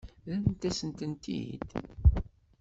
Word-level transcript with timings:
Rrant-asent-tent-id? 0.29 1.69